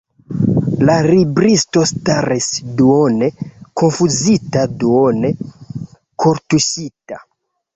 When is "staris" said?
1.91-2.47